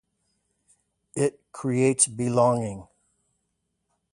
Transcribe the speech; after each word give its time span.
It 1.15 1.43
creates 1.51 2.07
belonging. 2.07 2.87